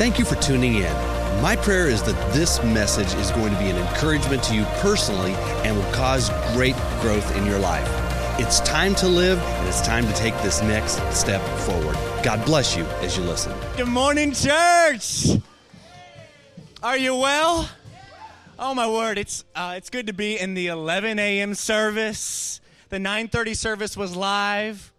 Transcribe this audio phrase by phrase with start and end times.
[0.00, 0.92] Thank you for tuning in.
[1.42, 5.34] My prayer is that this message is going to be an encouragement to you personally
[5.62, 7.86] and will cause great growth in your life.
[8.40, 11.96] It's time to live and it's time to take this next step forward.
[12.24, 13.52] God bless you as you listen.
[13.76, 15.26] Good morning, church.
[16.82, 17.68] Are you well?
[18.58, 19.18] Oh my word!
[19.18, 21.52] It's uh, it's good to be in the 11 a.m.
[21.52, 22.62] service.
[22.88, 24.94] The 9:30 service was live,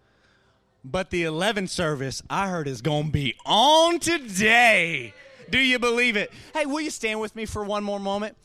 [0.84, 5.13] but the 11 service I heard is gonna be on today.
[5.49, 6.31] Do you believe it?
[6.54, 8.38] Hey, will you stand with me for one more moment?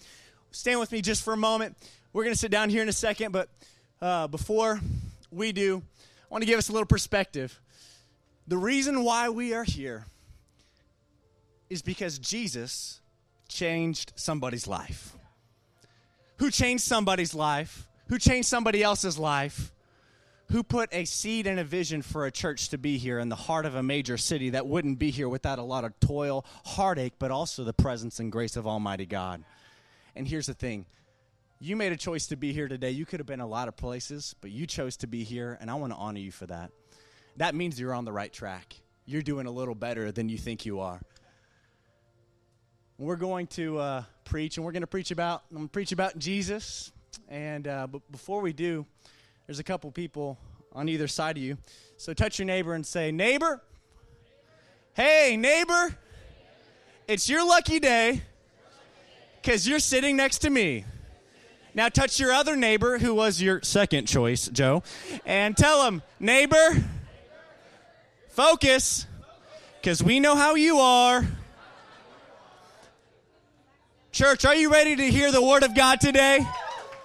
[0.51, 1.77] Stand with me just for a moment.
[2.13, 3.49] We're gonna sit down here in a second, but
[4.01, 4.81] uh, before
[5.31, 5.83] we do,
[6.31, 7.61] I want to give us a little perspective.
[8.49, 10.07] The reason why we are here
[11.69, 13.01] is because Jesus
[13.49, 15.17] changed somebody's life.
[16.39, 17.89] Who changed somebody's life?
[18.09, 19.73] Who changed somebody else's life?
[20.51, 23.37] Who put a seed and a vision for a church to be here in the
[23.37, 27.15] heart of a major city that wouldn't be here without a lot of toil, heartache,
[27.19, 29.43] but also the presence and grace of Almighty God?
[30.15, 30.87] And here's the thing
[31.59, 32.91] you made a choice to be here today.
[32.91, 35.71] You could have been a lot of places, but you chose to be here, and
[35.71, 36.71] I want to honor you for that.
[37.39, 38.77] That means you're on the right track.
[39.07, 41.01] You're doing a little better than you think you are.
[42.99, 45.93] We're going to uh, preach, and we're going to preach about I'm going to preach
[45.93, 46.93] about Jesus.
[47.29, 48.87] And uh, but before we do,
[49.47, 50.39] there's a couple people
[50.73, 51.57] on either side of you.
[51.97, 53.63] So touch your neighbor and say, "Neighbor,
[54.95, 55.97] hey neighbor,
[57.07, 58.23] it's your lucky day
[59.41, 60.85] because you're sitting next to me."
[61.75, 64.83] Now touch your other neighbor, who was your second choice, Joe,
[65.25, 66.85] and tell him, "Neighbor,
[68.29, 69.07] focus,
[69.81, 71.27] because we know how you are."
[74.11, 76.41] Church, are you ready to hear the word of God today?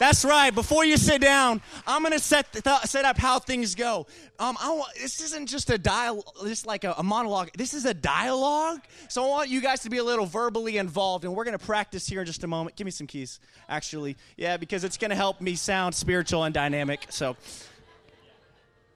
[0.02, 0.50] That's right.
[0.50, 2.48] Before you sit down, I'm to set
[2.86, 4.08] set up how things go.
[4.40, 7.52] Um, I want, this isn't just a dialogue, just like a, a monologue.
[7.56, 8.80] This is a dialogue.
[9.10, 12.08] So I want you guys to be a little verbally involved, and we're to practice
[12.08, 12.76] here in just a moment.
[12.78, 14.18] Give me some keys, actually.
[14.38, 17.06] Yeah, because it's to help me sound spiritual and dynamic.
[17.09, 17.38] So.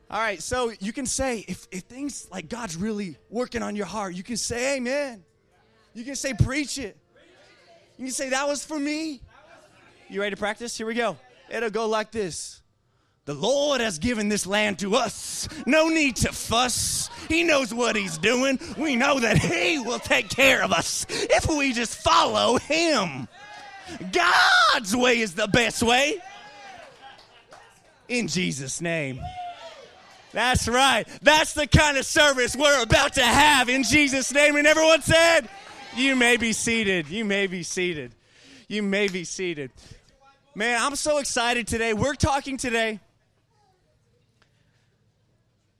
[0.09, 3.85] All right, so you can say, if, if things like God's really working on your
[3.85, 5.23] heart, you can say, Amen.
[5.93, 6.97] You can say, Preach it.
[7.99, 9.21] You can say, That was for me.
[10.09, 10.77] You ready to practice?
[10.77, 11.17] Here we go.
[11.49, 12.61] It'll go like this
[13.25, 15.47] The Lord has given this land to us.
[15.65, 17.09] No need to fuss.
[17.27, 18.59] He knows what He's doing.
[18.77, 23.27] We know that He will take care of us if we just follow Him.
[24.11, 26.21] God's way is the best way.
[28.07, 29.19] In Jesus' name.
[30.31, 31.07] That's right.
[31.21, 34.55] That's the kind of service we're about to have in Jesus' name.
[34.55, 35.49] And everyone said,
[35.95, 37.07] You may be seated.
[37.07, 38.13] You may be seated.
[38.67, 39.71] You may be seated.
[40.55, 41.93] Man, I'm so excited today.
[41.93, 42.99] We're talking today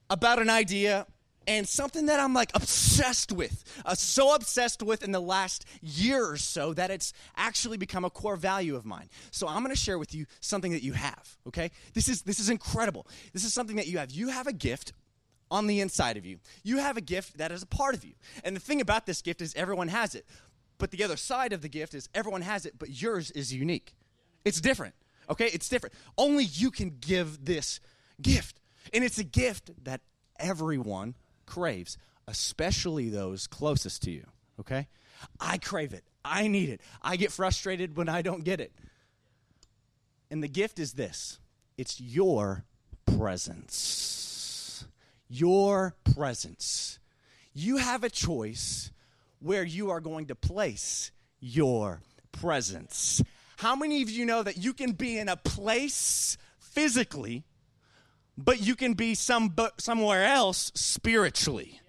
[0.08, 1.06] about an idea
[1.48, 6.30] and something that I'm like obsessed with, uh, so obsessed with in the last year
[6.30, 9.08] or so that it's actually become a core value of mine.
[9.30, 11.36] So I'm going to share with you something that you have.
[11.46, 13.06] Okay, this is this is incredible.
[13.32, 14.10] This is something that you have.
[14.10, 14.92] You have a gift
[15.50, 16.38] on the inside of you.
[16.64, 18.14] You have a gift that is a part of you.
[18.44, 20.26] And the thing about this gift is everyone has it.
[20.78, 23.94] But the other side of the gift is everyone has it, but yours is unique.
[24.44, 24.94] It's different.
[25.30, 25.46] Okay?
[25.46, 25.94] It's different.
[26.16, 27.80] Only you can give this
[28.20, 28.60] gift.
[28.92, 30.00] And it's a gift that
[30.38, 31.16] everyone
[31.46, 31.96] craves,
[32.28, 34.26] especially those closest to you.
[34.60, 34.88] Okay?
[35.40, 36.04] I crave it.
[36.24, 36.80] I need it.
[37.02, 38.72] I get frustrated when I don't get it.
[40.30, 41.38] And the gift is this
[41.76, 42.64] it's your
[43.16, 44.86] presence.
[45.28, 46.98] Your presence.
[47.52, 48.90] You have a choice
[49.40, 51.10] where you are going to place
[51.40, 52.00] your
[52.32, 53.22] presence.
[53.56, 57.44] How many of you know that you can be in a place physically,
[58.36, 61.80] but you can be some, somewhere else spiritually?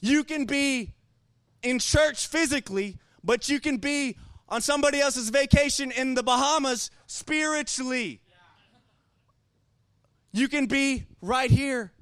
[0.00, 0.92] You can be
[1.62, 4.16] in church physically, but you can be
[4.48, 8.20] on somebody else's vacation in the Bahamas spiritually.
[10.32, 11.92] You can be right here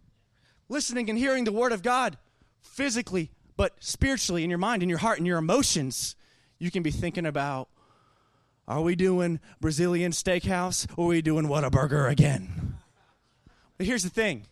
[0.68, 2.16] listening and hearing the Word of God
[2.62, 6.16] physically, but spiritually in your mind, in your heart, in your emotions.
[6.58, 7.68] You can be thinking about
[8.66, 12.78] are we doing Brazilian steakhouse or are we doing Whataburger again?
[13.76, 14.46] But here's the thing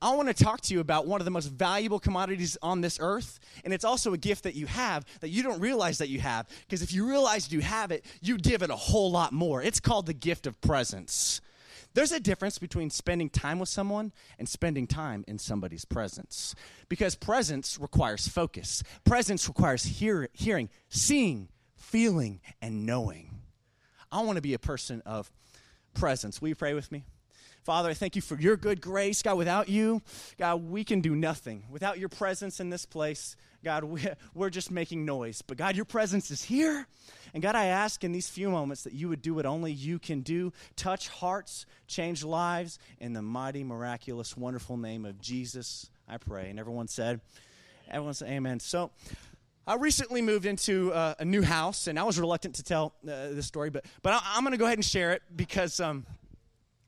[0.00, 2.98] I want to talk to you about one of the most valuable commodities on this
[3.02, 6.20] earth, and it's also a gift that you have that you don't realize that you
[6.20, 6.48] have.
[6.66, 9.60] Because if you realized you have it, you'd give it a whole lot more.
[9.60, 11.42] It's called the gift of presence.
[11.94, 16.54] There's a difference between spending time with someone and spending time in somebody's presence.
[16.88, 23.30] Because presence requires focus, presence requires hear, hearing, seeing, feeling, and knowing.
[24.10, 25.30] I want to be a person of
[25.94, 26.42] presence.
[26.42, 27.04] Will you pray with me?
[27.64, 29.22] Father, I thank you for your good grace.
[29.22, 30.02] God, without you,
[30.36, 31.64] God, we can do nothing.
[31.70, 35.40] Without your presence in this place, God, we, we're just making noise.
[35.40, 36.86] But God, your presence is here.
[37.32, 39.98] And God, I ask in these few moments that you would do what only you
[39.98, 42.78] can do touch hearts, change lives.
[43.00, 46.50] In the mighty, miraculous, wonderful name of Jesus, I pray.
[46.50, 47.22] And everyone said,
[47.88, 48.60] everyone said, Amen.
[48.60, 48.90] So,
[49.66, 53.30] I recently moved into uh, a new house, and I was reluctant to tell uh,
[53.30, 56.04] this story, but, but I, am going to go ahead and share it because um,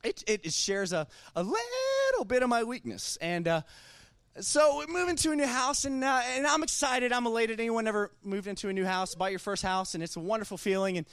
[0.07, 3.19] it, it, shares a, a little bit of my weakness.
[3.21, 3.63] And uh,
[4.41, 7.13] so we're moving into a new house, and, uh, and I'm excited.
[7.13, 7.61] I'm elated.
[7.61, 10.57] Anyone ever moved into a new house, bought your first house, and it's a wonderful
[10.57, 10.99] feeling.
[10.99, 11.07] And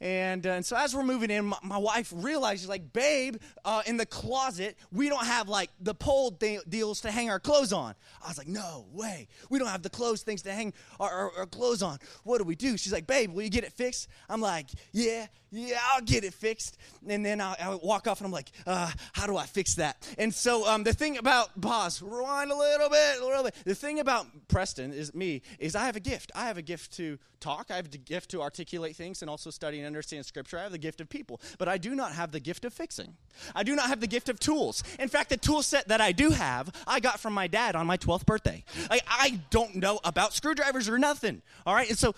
[0.00, 3.82] and, uh, and so as we're moving in, my, my wife realizes, like, babe, uh,
[3.86, 7.72] in the closet, we don't have like the pole de- deals to hang our clothes
[7.72, 7.94] on.
[8.24, 9.26] I was like, no way.
[9.50, 11.98] We don't have the clothes things to hang our, our, our clothes on.
[12.22, 12.76] What do we do?
[12.76, 14.08] She's like, babe, will you get it fixed?
[14.28, 16.76] I'm like, yeah, yeah, I'll get it fixed.
[17.08, 20.06] And then I, I walk off and I'm like, uh, how do I fix that?
[20.18, 23.54] And so um, the thing about, pause, rewind a little bit, a little bit.
[23.64, 26.32] The thing about Preston is me, is I have a gift.
[26.34, 27.70] I have a gift to talk.
[27.70, 30.58] I have a gift to articulate things and also study and understand scripture.
[30.58, 33.14] I have the gift of people, but I do not have the gift of fixing.
[33.54, 34.82] I do not have the gift of tools.
[34.98, 37.86] In fact, the tool set that I do have, I got from my dad on
[37.86, 38.64] my 12th birthday.
[38.90, 41.42] Like, I don't know about screwdrivers or nothing.
[41.66, 41.88] All right.
[41.88, 42.14] And so,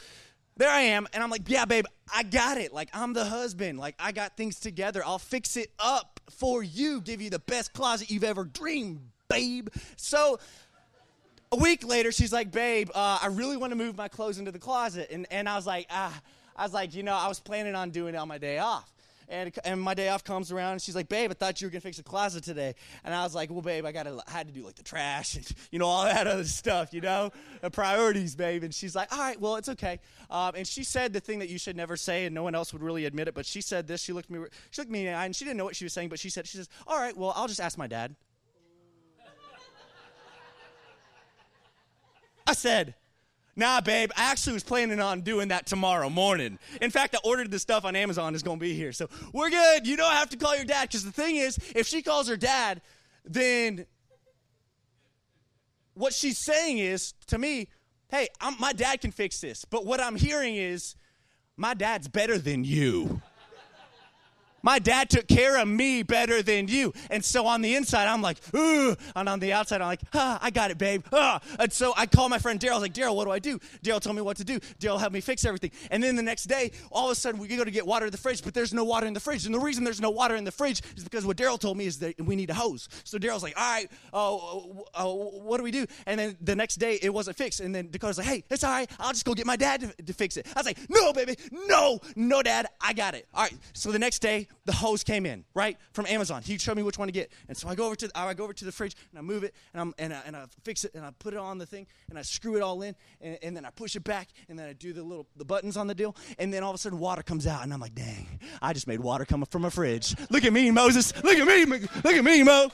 [0.60, 2.72] there I am, and I'm like, yeah, babe, I got it.
[2.72, 3.78] Like, I'm the husband.
[3.78, 5.02] Like, I got things together.
[5.04, 9.68] I'll fix it up for you, give you the best closet you've ever dreamed, babe.
[9.96, 10.38] So,
[11.50, 14.52] a week later, she's like, babe, uh, I really want to move my clothes into
[14.52, 15.10] the closet.
[15.10, 16.20] And, and I was like, ah,
[16.54, 18.92] I was like, you know, I was planning on doing it on my day off.
[19.30, 21.70] And, and my day off comes around and she's like, babe, I thought you were
[21.70, 22.74] gonna fix the closet today.
[23.04, 25.36] And I was like, well, babe, I gotta I had to do like the trash
[25.36, 27.30] and you know all that other stuff, you know,
[27.60, 28.64] the priorities, babe.
[28.64, 30.00] And she's like, all right, well, it's okay.
[30.30, 32.72] Um, and she said the thing that you should never say, and no one else
[32.72, 33.34] would really admit it.
[33.34, 34.02] But she said this.
[34.02, 34.40] She looked me,
[34.70, 36.08] she looked me in the eye, and she didn't know what she was saying.
[36.08, 38.16] But she said, she says, all right, well, I'll just ask my dad.
[42.48, 42.94] I said,
[43.60, 46.58] Nah, babe, I actually was planning on doing that tomorrow morning.
[46.80, 48.90] In fact, I ordered the stuff on Amazon, it's gonna be here.
[48.90, 49.86] So we're good.
[49.86, 50.88] You don't have to call your dad.
[50.88, 52.80] Because the thing is, if she calls her dad,
[53.22, 53.84] then
[55.92, 57.68] what she's saying is to me,
[58.08, 59.66] hey, I'm, my dad can fix this.
[59.66, 60.96] But what I'm hearing is,
[61.58, 63.20] my dad's better than you.
[64.62, 66.92] My dad took care of me better than you.
[67.10, 68.94] And so on the inside, I'm like, ooh.
[69.16, 71.04] And on the outside, I'm like, ah, I got it, babe.
[71.12, 71.40] Ah.
[71.58, 72.72] And so I call my friend Daryl.
[72.72, 73.58] I was like, Daryl, what do I do?
[73.82, 74.60] Daryl told me what to do.
[74.78, 75.70] Daryl helped me fix everything.
[75.90, 78.12] And then the next day, all of a sudden, we go to get water in
[78.12, 79.46] the fridge, but there's no water in the fridge.
[79.46, 81.86] And the reason there's no water in the fridge is because what Daryl told me
[81.86, 82.88] is that we need a hose.
[83.04, 85.86] So Daryl's like, all right, oh, oh, what do we do?
[86.06, 87.60] And then the next day, it wasn't fixed.
[87.60, 88.90] And then Dakota's like, hey, it's all right.
[88.98, 90.46] I'll just go get my dad to, to fix it.
[90.54, 93.26] I was like, no, baby, no, no, dad, I got it.
[93.34, 93.54] All right.
[93.72, 96.42] So the next day, the hose came in right, from Amazon.
[96.42, 97.32] He showed me which one to get.
[97.48, 99.44] And so I go over to I go over to the fridge and I move
[99.44, 101.66] it and, I'm, and, I, and I fix it and I put it on the
[101.66, 104.58] thing and I screw it all in and, and then I push it back and
[104.58, 106.78] then I do the little the buttons on the deal and then all of a
[106.78, 109.70] sudden water comes out and I'm like, dang, I just made water come from a
[109.70, 110.14] fridge.
[110.30, 111.12] Look at me, Moses.
[111.22, 111.64] Look at me.
[111.66, 112.70] Look at me, Mo.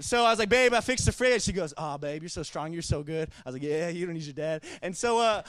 [0.00, 1.42] So I was like, babe, I fixed the fridge.
[1.42, 2.72] She goes, oh, babe, you're so strong.
[2.72, 3.28] You're so good.
[3.44, 4.64] I was like, yeah, you don't need your dad.
[4.80, 5.42] And so uh,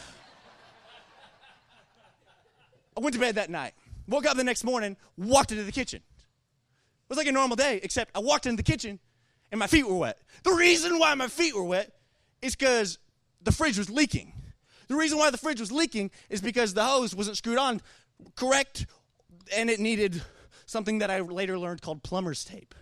[2.96, 3.74] I went to bed that night.
[4.08, 6.02] Woke up the next morning, walked into the kitchen.
[6.02, 9.00] It was like a normal day, except I walked into the kitchen
[9.52, 10.18] and my feet were wet.
[10.44, 11.92] The reason why my feet were wet
[12.42, 12.98] is because
[13.42, 14.34] the fridge was leaking.
[14.88, 17.82] The reason why the fridge was leaking is because the hose wasn't screwed on
[18.36, 18.86] correct
[19.56, 20.22] and it needed
[20.66, 22.74] something that I later learned called plumber's tape.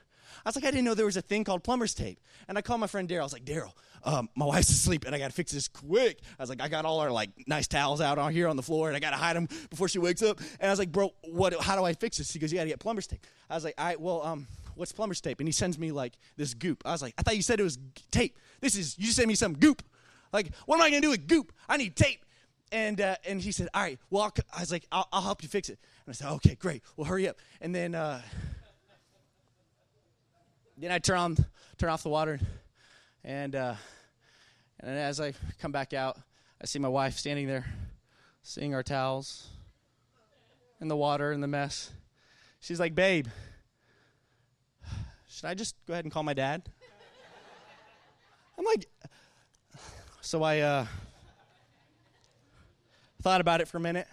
[0.46, 2.20] I was like, I didn't know there was a thing called plumber's tape.
[2.48, 3.22] And I called my friend Daryl.
[3.22, 3.72] I was like, Daryl,
[4.04, 6.20] um, my wife's asleep and I got to fix this quick.
[6.40, 8.64] I was like, I got all our like nice towels out on here on the
[8.64, 10.40] floor and I got to hide them before she wakes up.
[10.60, 11.54] And I was like, bro, what?
[11.62, 12.32] How do I fix this?
[12.32, 13.26] He goes, you got to get plumber's tape.
[13.50, 15.40] I was like, all right, well, um, what's plumber's tape?
[15.40, 16.82] And he sends me like this goop.
[16.86, 17.78] I was like, I thought you said it was
[18.12, 18.38] tape.
[18.60, 19.84] This is you sent me some goop.
[20.34, 21.52] Like, what am I gonna do with goop?
[21.68, 22.26] I need tape.
[22.72, 25.50] And uh, and he said, all right, well, I was like, I'll, I'll, help you
[25.50, 25.78] fix it.
[26.06, 26.84] And I said, okay, great.
[26.96, 27.38] Well, hurry up.
[27.60, 28.22] And then uh,
[30.82, 31.38] then I turn on
[31.78, 32.40] turn off the water,
[33.24, 33.76] and uh,
[34.80, 36.18] and as I come back out,
[36.60, 37.66] I see my wife standing there,
[38.42, 39.48] seeing our towels
[40.80, 41.92] in the water and the mess.
[42.60, 43.28] She's like, "Babe,
[45.30, 46.64] should I just go ahead and call my dad?"
[48.58, 48.88] I'm like,
[50.22, 50.86] so I uh,
[53.22, 54.08] thought about it for a minute,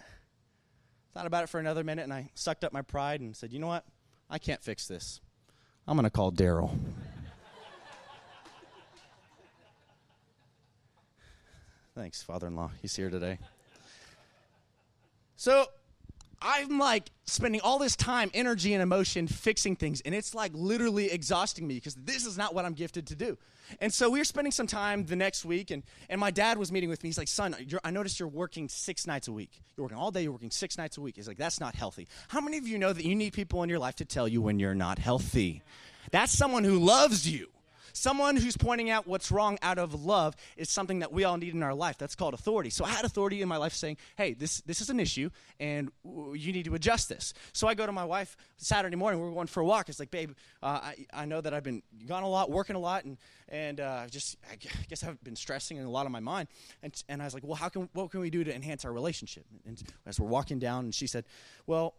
[1.13, 3.57] thought about it for another minute, and I sucked up my pride and said, "You
[3.57, 3.85] know what?
[4.29, 5.19] I can't fix this."
[5.89, 6.77] I'm going to call Daryl.
[11.95, 12.69] Thanks, father in law.
[12.79, 13.39] He's here today.
[15.35, 15.65] So
[16.41, 21.11] I'm like spending all this time, energy, and emotion fixing things, and it's like literally
[21.11, 23.37] exhausting me because this is not what I'm gifted to do.
[23.79, 26.71] And so we were spending some time the next week, and, and my dad was
[26.71, 27.09] meeting with me.
[27.09, 29.61] He's like, Son, I noticed you're working six nights a week.
[29.75, 31.15] You're working all day, you're working six nights a week.
[31.17, 32.07] He's like, That's not healthy.
[32.29, 34.41] How many of you know that you need people in your life to tell you
[34.41, 35.61] when you're not healthy?
[36.11, 37.49] That's someone who loves you.
[37.93, 41.53] Someone who's pointing out what's wrong out of love is something that we all need
[41.53, 41.97] in our life.
[41.97, 42.69] That's called authority.
[42.69, 45.29] So I had authority in my life saying, hey, this, this is an issue
[45.59, 47.33] and you need to adjust this.
[47.53, 49.19] So I go to my wife Saturday morning.
[49.19, 49.89] We're going for a walk.
[49.89, 50.31] It's like, babe,
[50.61, 53.17] uh, I, I know that I've been gone a lot, working a lot, and,
[53.47, 54.55] and uh, just, I
[54.87, 56.47] guess I've been stressing in a lot on my mind.
[56.83, 58.93] And, and I was like, well, how can, what can we do to enhance our
[58.93, 59.45] relationship?
[59.65, 61.25] And as we're walking down, and she said,
[61.67, 61.95] well,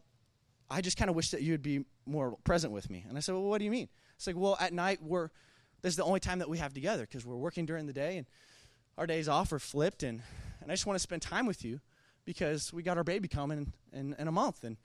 [0.71, 3.05] I just kind of wish that you would be more present with me.
[3.09, 3.89] And I said, well, what do you mean?
[4.17, 5.31] It's like, well, at night we're
[5.83, 8.19] this is the only time that we have together because we're working during the day
[8.19, 8.27] and
[8.99, 10.03] our days off are flipped.
[10.03, 10.23] And,
[10.61, 11.81] and I just want to spend time with you
[12.25, 14.65] because we got our baby coming in, in a month.
[14.65, 14.77] And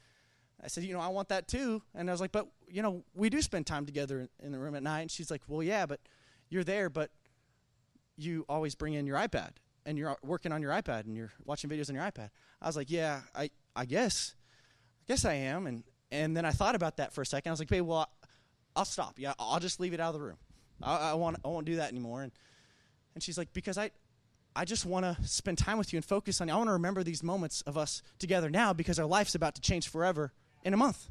[0.64, 1.82] I said, you know, I want that too.
[1.94, 4.60] And I was like, but, you know, we do spend time together in, in the
[4.60, 5.02] room at night.
[5.02, 6.00] And she's like, well, yeah, but
[6.50, 7.12] you're there, but
[8.18, 9.52] you always bring in your iPad
[9.86, 12.30] and you're working on your iPad and you're watching videos on your iPad.
[12.62, 14.36] I was like, yeah, I, I guess,
[15.02, 15.68] I guess I am.
[15.68, 17.50] And, and then I thought about that for a second.
[17.50, 18.10] I was like, babe, well,
[18.76, 19.16] I'll stop.
[19.18, 20.38] Yeah, I'll just leave it out of the room.
[20.82, 22.22] I, I, want, I won't do that anymore.
[22.22, 22.32] And,
[23.14, 23.92] and she's like, because I,
[24.56, 26.54] I just want to spend time with you and focus on you.
[26.54, 29.62] I want to remember these moments of us together now because our life's about to
[29.62, 30.32] change forever
[30.64, 31.10] in a month.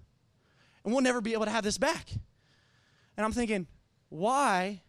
[0.85, 2.09] And we'll never be able to have this back.
[3.17, 3.67] And I'm thinking,
[4.09, 4.83] why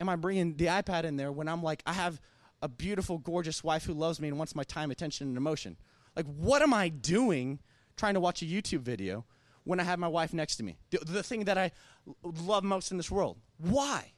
[0.00, 2.20] am I bringing the iPad in there when I'm like, I have
[2.62, 5.76] a beautiful, gorgeous wife who loves me and wants my time, attention, and emotion?
[6.16, 7.60] Like, what am I doing
[7.96, 9.24] trying to watch a YouTube video
[9.64, 10.78] when I have my wife next to me.
[10.90, 11.72] The, the thing that I
[12.22, 13.38] love most in this world.
[13.58, 14.12] Why?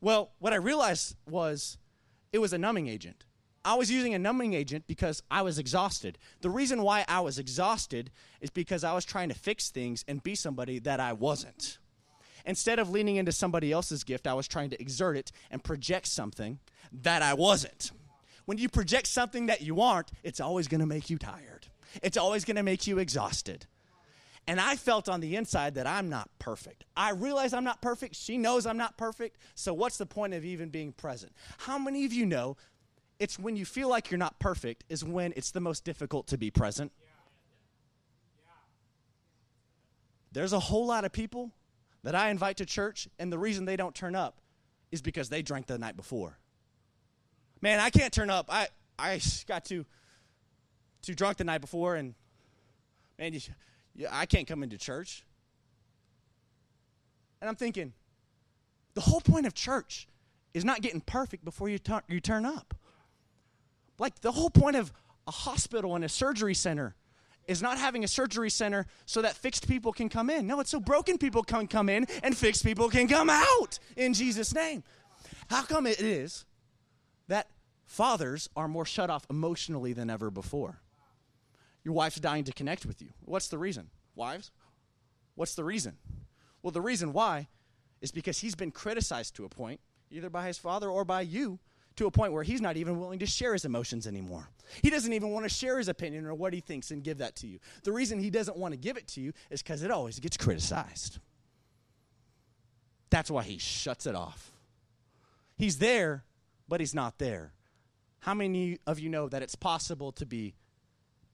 [0.00, 1.78] Well, what I realized was
[2.32, 3.24] it was a numbing agent.
[3.64, 6.16] I was using a numbing agent because I was exhausted.
[6.40, 10.22] The reason why I was exhausted is because I was trying to fix things and
[10.22, 11.78] be somebody that I wasn't.
[12.46, 16.06] Instead of leaning into somebody else's gift, I was trying to exert it and project
[16.06, 16.60] something
[16.92, 17.90] that I wasn't.
[18.46, 21.66] When you project something that you aren't, it's always going to make you tired.
[22.02, 23.66] It's always going to make you exhausted.
[24.48, 26.84] And I felt on the inside that I'm not perfect.
[26.96, 28.16] I realize I'm not perfect.
[28.16, 29.36] She knows I'm not perfect.
[29.54, 31.32] So, what's the point of even being present?
[31.58, 32.56] How many of you know
[33.18, 36.38] it's when you feel like you're not perfect is when it's the most difficult to
[36.38, 36.92] be present?
[40.32, 41.52] There's a whole lot of people
[42.02, 44.40] that I invite to church, and the reason they don't turn up
[44.90, 46.38] is because they drank the night before.
[47.60, 48.46] Man, I can't turn up.
[48.48, 49.84] I, I got too,
[51.02, 52.14] too drunk the night before, and
[53.18, 53.40] man, you,
[53.98, 55.24] yeah, I can't come into church.
[57.40, 57.92] And I'm thinking,
[58.94, 60.08] the whole point of church
[60.54, 62.74] is not getting perfect before you, t- you turn up.
[63.98, 64.92] Like the whole point of
[65.26, 66.94] a hospital and a surgery center
[67.48, 70.46] is not having a surgery center so that fixed people can come in.
[70.46, 74.14] No, it's so broken people can come in and fixed people can come out in
[74.14, 74.84] Jesus' name.
[75.50, 76.44] How come it is
[77.26, 77.48] that
[77.86, 80.80] fathers are more shut off emotionally than ever before?
[81.84, 83.08] Your wife's dying to connect with you.
[83.24, 83.90] What's the reason?
[84.14, 84.50] Wives?
[85.34, 85.96] What's the reason?
[86.62, 87.48] Well, the reason why
[88.00, 89.80] is because he's been criticized to a point,
[90.10, 91.58] either by his father or by you,
[91.96, 94.48] to a point where he's not even willing to share his emotions anymore.
[94.82, 97.34] He doesn't even want to share his opinion or what he thinks and give that
[97.36, 97.58] to you.
[97.82, 100.36] The reason he doesn't want to give it to you is because it always gets
[100.36, 101.18] criticized.
[103.10, 104.52] That's why he shuts it off.
[105.56, 106.24] He's there,
[106.68, 107.52] but he's not there.
[108.20, 110.54] How many of you know that it's possible to be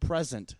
[0.06, 0.56] present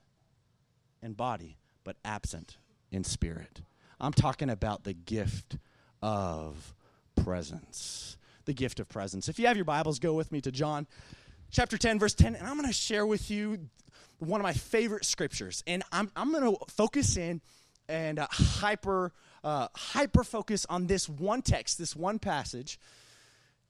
[1.02, 2.56] in body, but absent
[2.90, 3.62] in spirit.
[4.00, 5.58] I'm talking about the gift
[6.02, 6.74] of
[7.22, 8.16] presence.
[8.46, 9.28] The gift of presence.
[9.28, 10.86] If you have your Bibles, go with me to John
[11.50, 13.68] chapter 10, verse 10, and I'm going to share with you
[14.18, 15.62] one of my favorite scriptures.
[15.66, 17.40] And I'm, I'm going to focus in
[17.88, 22.78] and uh, hyper, uh, hyper focus on this one text, this one passage,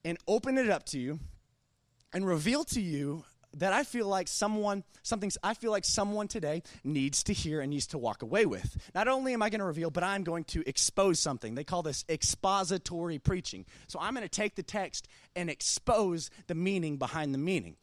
[0.04, 1.18] and open it up to you
[2.12, 3.24] and reveal to you
[3.58, 7.70] that I feel like someone, something I feel like someone today needs to hear and
[7.70, 8.76] needs to walk away with.
[8.94, 11.54] Not only am I going to reveal, but I'm going to expose something.
[11.54, 13.66] They call this expository preaching.
[13.86, 17.76] So I'm going to take the text and expose the meaning behind the meaning.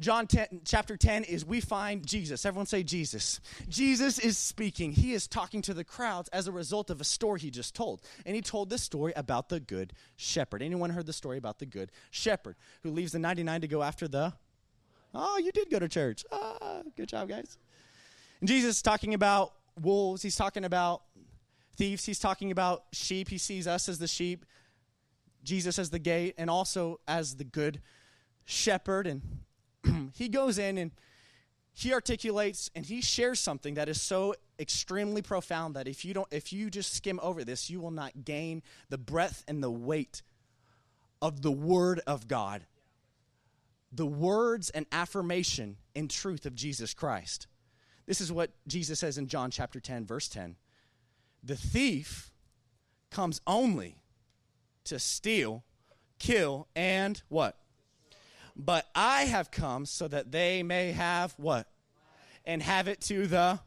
[0.00, 2.44] John 10, chapter 10 is we find Jesus.
[2.44, 3.40] Everyone say Jesus.
[3.68, 4.92] Jesus is speaking.
[4.92, 8.02] He is talking to the crowds as a result of a story he just told.
[8.26, 10.62] And he told this story about the good shepherd.
[10.62, 14.08] Anyone heard the story about the good shepherd who leaves the 99 to go after
[14.08, 14.32] the
[15.14, 16.24] Oh, you did go to church.
[16.32, 17.56] Ah, good job, guys.
[18.40, 20.22] And Jesus is talking about wolves.
[20.22, 21.02] He's talking about
[21.76, 22.04] thieves.
[22.04, 23.28] He's talking about sheep.
[23.28, 24.44] He sees us as the sheep,
[25.44, 27.80] Jesus as the gate, and also as the good
[28.44, 29.06] shepherd.
[29.06, 30.90] And he goes in and
[31.72, 36.28] he articulates and he shares something that is so extremely profound that if you don't
[36.30, 40.22] if you just skim over this you will not gain the breadth and the weight
[41.20, 42.64] of the word of god
[43.94, 47.46] the words and affirmation and truth of jesus christ
[48.06, 50.56] this is what jesus says in john chapter 10 verse 10
[51.42, 52.32] the thief
[53.10, 54.02] comes only
[54.84, 55.64] to steal
[56.18, 57.58] kill and what
[58.56, 61.66] but I have come so that they may have what?
[62.44, 63.58] And have it to the.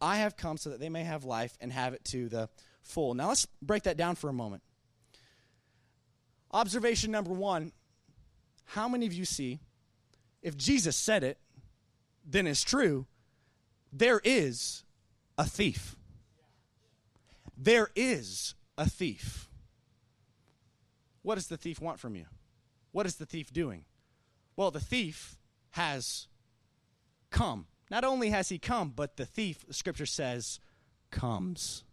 [0.00, 2.48] I have come so that they may have life and have it to the
[2.82, 3.14] full.
[3.14, 4.62] Now let's break that down for a moment.
[6.52, 7.72] Observation number one
[8.64, 9.60] How many of you see
[10.44, 11.38] if Jesus said it,
[12.24, 13.06] then it's true,
[13.92, 14.84] there is
[15.38, 15.96] a thief.
[17.56, 19.48] There is a thief.
[21.22, 22.26] What does the thief want from you?
[22.92, 23.86] What is the thief doing?
[24.54, 25.38] Well, the thief
[25.70, 26.28] has
[27.30, 27.66] come.
[27.90, 30.60] Not only has he come, but the thief, scripture says,
[31.10, 31.84] comes.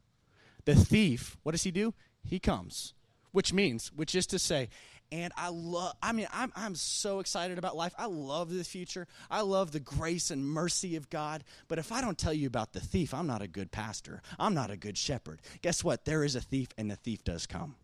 [0.65, 1.93] The thief, what does he do?
[2.23, 2.93] He comes.
[3.31, 4.67] Which means, which is to say,
[5.11, 7.93] and I love, I mean, I'm, I'm so excited about life.
[7.97, 9.07] I love the future.
[9.29, 11.43] I love the grace and mercy of God.
[11.67, 14.21] But if I don't tell you about the thief, I'm not a good pastor.
[14.39, 15.41] I'm not a good shepherd.
[15.61, 16.05] Guess what?
[16.05, 17.75] There is a thief, and the thief does come.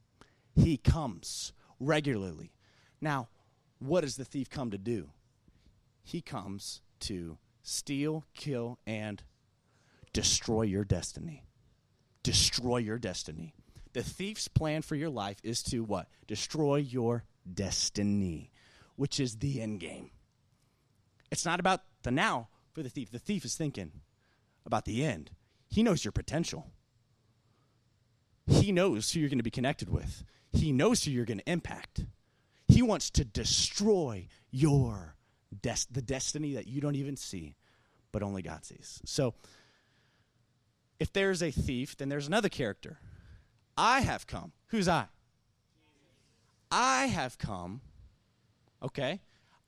[0.56, 2.54] He comes regularly.
[3.02, 3.28] Now,
[3.80, 5.10] what does the thief come to do?
[6.04, 9.22] He comes to steal, kill, and
[10.14, 11.44] destroy your destiny.
[12.24, 13.54] Destroy your destiny.
[13.94, 16.08] The thief's plan for your life is to what?
[16.28, 18.52] Destroy your destiny,
[18.96, 20.12] which is the end game.
[21.32, 23.12] It's not about the now for the thief.
[23.12, 23.92] The thief is thinking
[24.66, 25.32] about the end.
[25.70, 26.68] He knows your potential.
[28.46, 30.24] He knows who you're going to be connected with.
[30.54, 32.06] He knows who you're going to impact.
[32.68, 35.16] He wants to destroy your
[35.62, 37.56] des- the destiny that you don't even see,
[38.12, 39.02] but only God sees.
[39.06, 39.34] So,
[41.00, 43.00] if there's a thief, then there's another character.
[43.78, 44.52] I have come.
[44.68, 45.06] Who's I?
[46.72, 47.82] I have come.
[48.82, 49.22] Okay?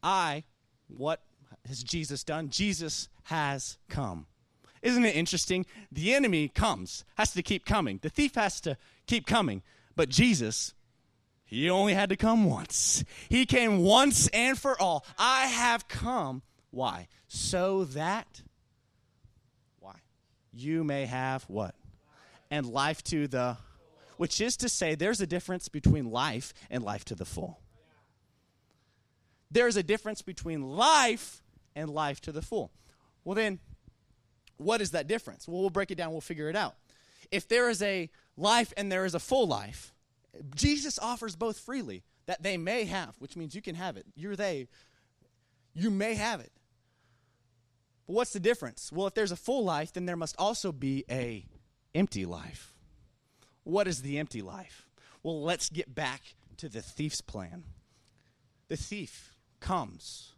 [0.03, 0.43] I,
[0.87, 1.21] what
[1.67, 2.49] has Jesus done?
[2.49, 4.25] Jesus has come.
[4.81, 5.65] Isn't it interesting?
[5.91, 7.99] The enemy comes, has to keep coming.
[8.01, 9.61] The thief has to keep coming.
[9.95, 10.73] But Jesus
[11.49, 13.03] he only had to come once.
[13.27, 15.03] He came once and for all.
[15.17, 16.43] I have come.
[16.69, 17.07] Why?
[17.27, 18.43] So that
[19.79, 19.95] why?
[20.53, 21.73] You may have what?
[22.51, 23.57] And life to the
[24.19, 27.61] which is to say there's a difference between life and life to the full.
[29.49, 31.41] There's a difference between life
[31.73, 32.69] and life to the full.
[33.23, 33.59] Well then
[34.57, 35.47] what is that difference?
[35.47, 36.75] Well, we'll break it down, we'll figure it out.
[37.31, 39.93] If there is a life and there is a full life,
[40.53, 44.05] Jesus offers both freely that they may have, which means you can have it.
[44.17, 44.67] You're they.
[45.73, 46.51] You may have it.
[48.05, 48.91] But what's the difference?
[48.91, 51.45] Well, if there's a full life, then there must also be a
[51.95, 52.73] empty life.
[53.69, 54.87] What is the empty life?
[55.21, 56.21] Well, let's get back
[56.57, 57.65] to the thief's plan.
[58.67, 60.33] The thief comes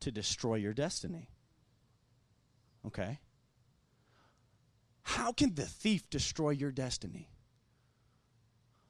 [0.00, 1.28] to destroy your destiny.
[2.86, 3.18] Okay?
[5.02, 7.28] How can the thief destroy your destiny?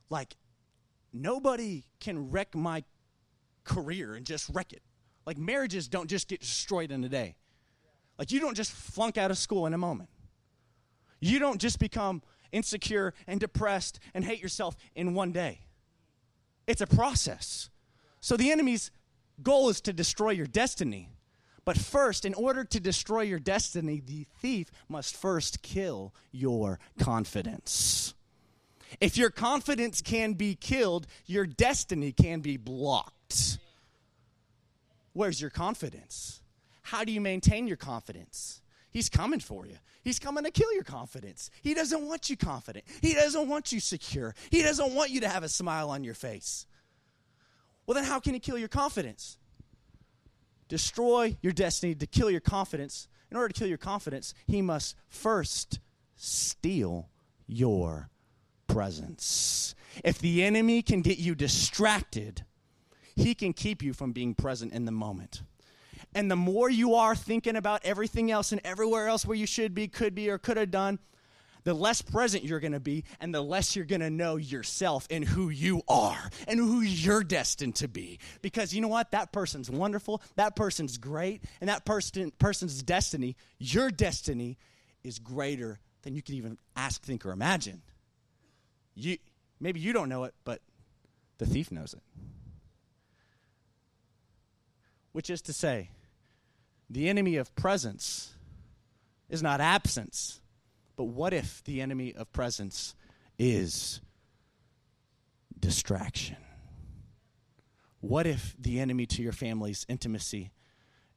[0.09, 0.37] Like,
[1.13, 2.85] nobody can wreck my
[3.65, 4.83] career and just wreck it.
[5.27, 7.35] Like, marriages don't just get destroyed in a day.
[8.19, 10.11] Like, you don't just flunk out of school in a moment.
[11.23, 15.61] You don't just become insecure and depressed and hate yourself in one day.
[16.67, 17.71] It's a process.
[18.21, 18.91] So, the enemy's
[19.41, 21.11] goal is to destroy your destiny.
[21.65, 28.15] But first, in order to destroy your destiny, the thief must first kill your confidence.
[29.01, 33.59] If your confidence can be killed, your destiny can be blocked.
[35.13, 36.43] Where's your confidence?
[36.83, 38.62] How do you maintain your confidence?
[38.93, 39.77] He's coming for you.
[40.03, 41.51] He's coming to kill your confidence.
[41.63, 42.85] He doesn't want you confident.
[43.01, 44.35] He doesn't want you secure.
[44.51, 46.67] He doesn't want you to have a smile on your face.
[47.87, 49.39] Well, then, how can he kill your confidence?
[50.73, 54.97] destroy your destiny, to kill your confidence, in order to kill your confidence, he must
[55.11, 55.81] first
[56.17, 57.11] steal
[57.47, 58.09] your
[58.69, 59.75] presence.
[60.03, 62.45] If the enemy can get you distracted,
[63.15, 65.43] he can keep you from being present in the moment.
[66.15, 69.75] And the more you are thinking about everything else and everywhere else where you should
[69.75, 70.99] be, could be, or could have done,
[71.65, 75.07] the less present you're going to be and the less you're going to know yourself
[75.11, 78.19] and who you are and who you're destined to be.
[78.43, 79.13] Because you know what?
[79.13, 84.59] That person's wonderful, that person's great, and that person, person's destiny, your destiny,
[85.05, 87.83] is greater than you could even ask, think, or imagine.
[88.95, 89.19] You,
[89.61, 90.61] maybe you don't know it, but
[91.39, 92.03] the thief knows it.
[95.13, 95.91] Which is to say,
[96.93, 98.35] the enemy of presence
[99.29, 100.41] is not absence,
[100.97, 102.95] but what if the enemy of presence
[103.39, 104.01] is
[105.59, 106.37] distraction?
[108.01, 110.53] What if the enemy to your family's intimacy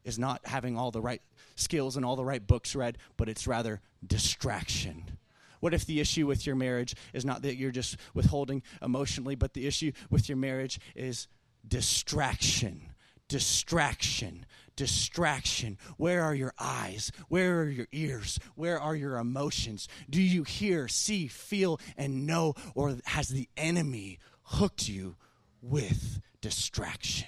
[0.04, 1.22] is not having all the right
[1.56, 5.18] skills and all the right books read, but it's rather distraction?
[5.60, 9.54] What if the issue with your marriage is not that you're just withholding emotionally, but
[9.54, 11.28] the issue with your marriage is
[11.68, 12.94] distraction?
[13.28, 15.78] Distraction, distraction.
[15.98, 17.12] Where are your eyes?
[17.30, 18.40] Where are your ears?
[18.56, 19.88] Where are your emotions?
[20.10, 22.54] Do you hear, see, feel, and know?
[22.74, 25.16] Or has the enemy hooked you
[25.62, 27.28] with distraction.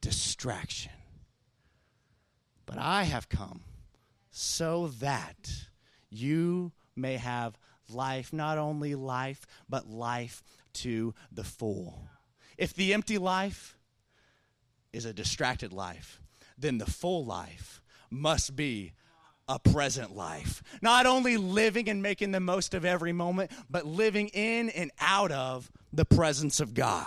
[0.00, 0.92] Distraction.
[2.66, 3.62] But I have come
[4.30, 5.50] so that
[6.10, 7.58] you may have
[7.90, 12.08] life, not only life, but life to the full.
[12.56, 13.76] If the empty life
[14.92, 16.20] is a distracted life,
[16.58, 18.92] then the full life must be
[19.48, 20.62] a present life.
[20.80, 25.32] Not only living and making the most of every moment, but living in and out
[25.32, 27.06] of the presence of God.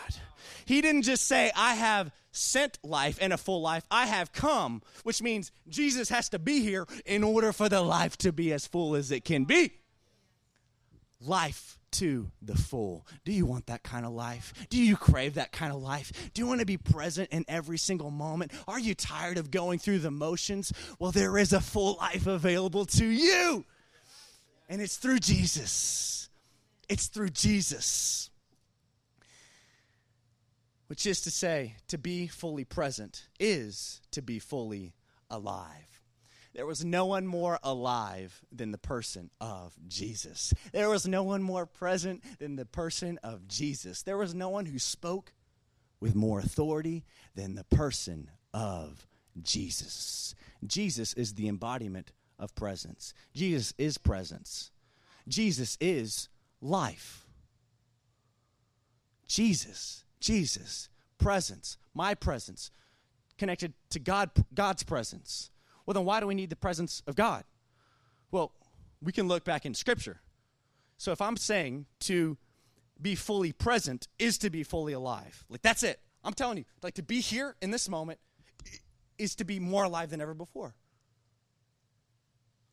[0.65, 3.86] He didn't just say, I have sent life and a full life.
[3.89, 8.17] I have come, which means Jesus has to be here in order for the life
[8.19, 9.74] to be as full as it can be.
[11.21, 13.06] Life to the full.
[13.24, 14.54] Do you want that kind of life?
[14.70, 16.12] Do you crave that kind of life?
[16.34, 18.52] Do you want to be present in every single moment?
[18.68, 20.74] Are you tired of going through the motions?
[21.00, 23.66] Well, there is a full life available to you.
[24.68, 26.30] And it's through Jesus.
[26.90, 28.30] It's through Jesus.
[30.88, 34.94] Which is to say, to be fully present is to be fully
[35.30, 35.95] alive.
[36.56, 40.54] There was no one more alive than the person of Jesus.
[40.72, 44.02] There was no one more present than the person of Jesus.
[44.02, 45.34] There was no one who spoke
[46.00, 47.04] with more authority
[47.36, 49.06] than the person of
[49.41, 50.34] Jesus.
[50.65, 53.13] Jesus is the embodiment of presence.
[53.34, 54.72] Jesus is presence.
[55.28, 56.30] Jesus is
[56.62, 57.28] life.
[59.28, 60.89] Jesus Jesus,
[61.20, 62.72] presence, my presence,
[63.38, 65.52] connected to God, God's presence.
[65.86, 67.43] Well, then why do we need the presence of God?
[68.32, 68.54] Well,
[69.02, 70.21] we can look back in Scripture.
[70.98, 72.38] So if I'm saying to
[73.02, 76.00] be fully present is to be fully alive, like that's it.
[76.24, 78.19] I'm telling you, like to be here in this moment
[79.17, 80.76] is to be more alive than ever before.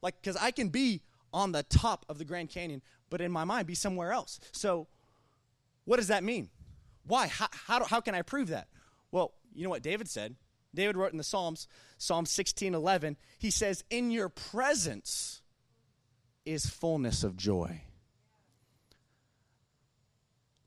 [0.01, 3.45] Like, because I can be on the top of the Grand Canyon, but in my
[3.45, 4.41] mind be somewhere else.
[4.53, 4.89] So,
[5.85, 6.51] what does that mean?
[7.05, 7.27] Why?
[7.27, 8.69] How, how, how can I prove that?
[9.11, 10.35] Well, you know what David said?
[10.75, 15.43] David wrote in the Psalms, Psalm 16 11, he says, In your presence
[16.45, 17.83] is fullness of joy.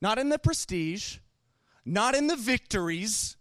[0.02, 1.18] Not in the prestige,
[1.84, 3.38] not in the victories,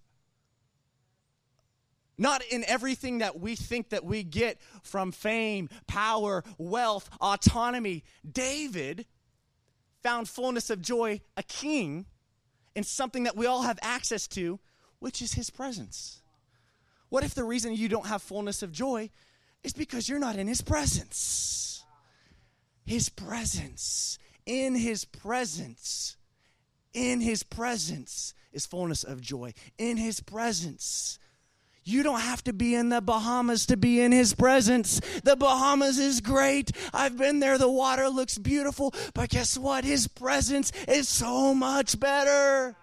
[2.16, 8.04] not in everything that we think that we get from fame, power, wealth, autonomy.
[8.30, 9.06] David
[10.02, 12.06] found fullness of joy, a king
[12.74, 14.60] in something that we all have access to,
[15.00, 16.22] which is His presence.
[17.14, 19.08] What if the reason you don't have fullness of joy
[19.62, 21.84] is because you're not in His presence?
[22.84, 24.18] His presence.
[24.46, 26.16] In His presence.
[26.92, 29.54] In His presence is fullness of joy.
[29.78, 31.20] In His presence
[31.84, 35.02] you don't have to be in the Bahamas to be in his presence.
[35.22, 36.72] The Bahamas is great.
[36.94, 37.58] I've been there.
[37.58, 38.94] The water looks beautiful.
[39.12, 39.84] But guess what?
[39.84, 42.74] His presence is so much better.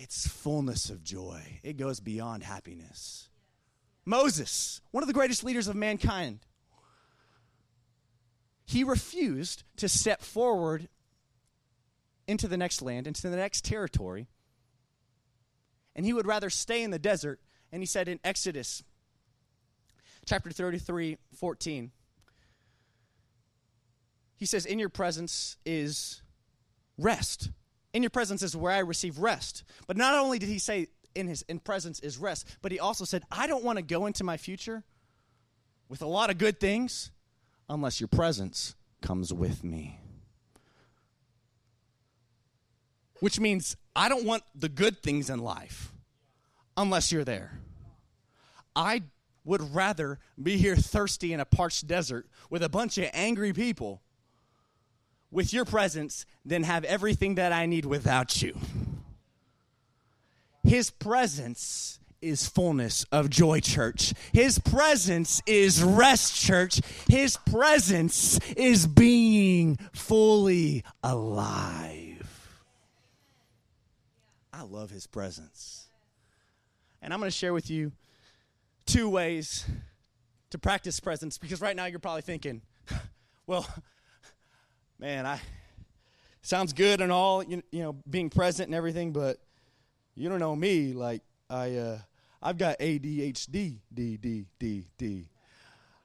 [0.00, 3.28] It's fullness of joy, it goes beyond happiness.
[4.04, 6.40] Moses, one of the greatest leaders of mankind,
[8.64, 10.88] he refused to step forward
[12.26, 14.28] into the next land, into the next territory
[15.98, 17.40] and he would rather stay in the desert.
[17.72, 18.84] And he said in Exodus
[20.24, 21.90] chapter 33, 14,
[24.36, 26.22] he says, In your presence is
[26.96, 27.50] rest.
[27.92, 29.64] In your presence is where I receive rest.
[29.86, 33.04] But not only did he say in his in presence is rest, but he also
[33.04, 34.84] said, I don't want to go into my future
[35.88, 37.10] with a lot of good things
[37.68, 39.98] unless your presence comes with me.
[43.20, 45.92] Which means I don't want the good things in life
[46.76, 47.58] unless you're there.
[48.76, 49.02] I
[49.44, 54.02] would rather be here thirsty in a parched desert with a bunch of angry people
[55.30, 58.56] with your presence than have everything that I need without you.
[60.62, 64.12] His presence is fullness of joy, church.
[64.32, 66.80] His presence is rest, church.
[67.08, 72.18] His presence is being fully alive.
[74.52, 75.86] I love his presence.
[77.00, 77.92] And I'm going to share with you
[78.86, 79.64] two ways
[80.50, 82.62] to practice presence because right now you're probably thinking,
[83.46, 83.66] well,
[84.98, 85.40] man, I
[86.42, 89.38] sounds good and all, you, you know, being present and everything, but
[90.14, 90.92] you don't know me.
[90.92, 91.98] Like I, uh,
[92.42, 95.28] I've got ADHD, D, D, D, D.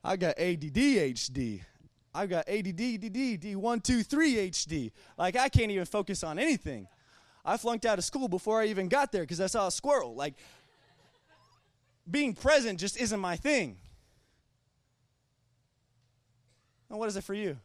[0.03, 1.61] I've got ADDHD.
[2.13, 4.91] I've got ADD, D, D, D, one, two, three HD.
[5.17, 6.87] Like I can't even focus on anything.
[7.45, 10.15] I flunked out of school before I even got there because I saw a squirrel.
[10.15, 10.35] Like
[12.09, 13.77] being present just isn't my thing.
[16.89, 17.57] And what is it for you?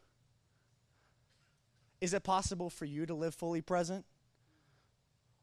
[2.01, 4.05] Is it possible for you to live fully present?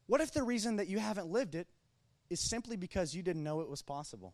[0.07, 1.67] What if the reason that you haven't lived it
[2.29, 4.33] is simply because you didn't know it was possible?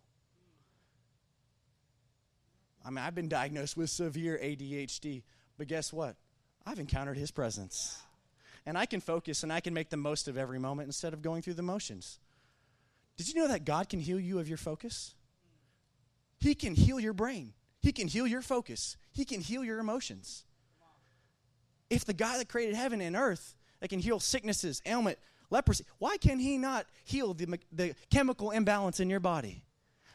[2.85, 5.23] I mean, I've been diagnosed with severe ADHD,
[5.57, 6.15] but guess what?
[6.65, 8.01] I've encountered His presence.
[8.65, 11.21] And I can focus and I can make the most of every moment instead of
[11.21, 12.19] going through the motions.
[13.17, 15.15] Did you know that God can heal you of your focus?
[16.39, 20.45] He can heal your brain, He can heal your focus, He can heal your emotions.
[21.93, 26.17] If the God that created heaven and earth that can heal sicknesses, ailment, leprosy, why
[26.17, 29.63] can He not heal the, the chemical imbalance in your body?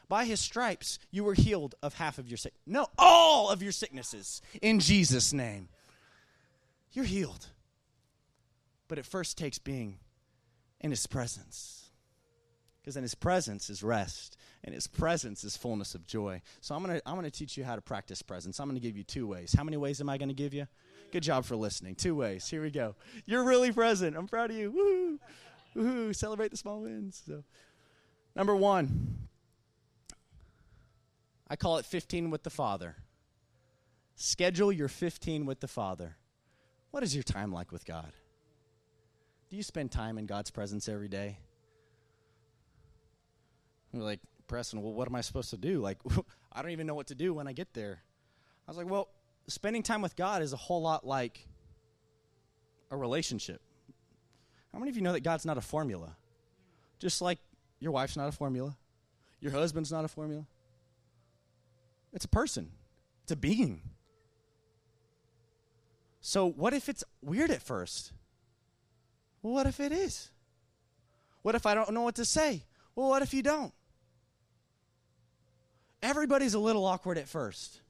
[0.09, 2.53] By his stripes, you were healed of half of your sick.
[2.65, 5.69] No, all of your sicknesses in Jesus' name.
[6.91, 7.45] You're healed.
[8.87, 9.99] But it first takes being
[10.81, 11.91] in his presence.
[12.81, 16.41] Because in his presence is rest, and his presence is fullness of joy.
[16.59, 18.59] So I'm gonna I'm gonna teach you how to practice presence.
[18.59, 19.53] I'm gonna give you two ways.
[19.53, 20.65] How many ways am I gonna give you?
[21.11, 21.95] Good job for listening.
[21.95, 22.47] Two ways.
[22.47, 22.95] Here we go.
[23.25, 24.15] You're really present.
[24.15, 24.71] I'm proud of you.
[24.71, 25.19] Woo!
[25.75, 26.13] Woo!
[26.13, 27.23] Celebrate the small wins.
[27.25, 27.43] So
[28.35, 29.27] number one,
[31.47, 32.95] I call it 15 with the Father.
[34.15, 36.17] Schedule your 15 with the Father.
[36.91, 38.11] What is your time like with God?
[39.49, 41.39] Do you spend time in God's presence every day?
[43.91, 45.79] You're like, Preston, well, what am I supposed to do?
[45.79, 45.97] Like,
[46.51, 48.03] I don't even know what to do when I get there.
[48.67, 49.09] I was like, well,
[49.49, 51.47] spending time with God is a whole lot like
[52.91, 53.61] a relationship.
[54.71, 56.15] How many of you know that God's not a formula?
[56.99, 57.39] Just like
[57.79, 58.77] your wife's not a formula,
[59.39, 60.45] your husband's not a formula.
[62.13, 62.71] It's a person,
[63.23, 63.81] it's a being.
[66.21, 68.11] So, what if it's weird at first?
[69.41, 70.31] Well, what if it is?
[71.41, 72.65] What if I don't know what to say?
[72.95, 73.73] Well, what if you don't?
[76.01, 77.81] Everybody's a little awkward at first.